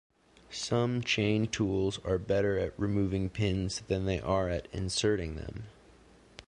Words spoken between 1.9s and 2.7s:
are better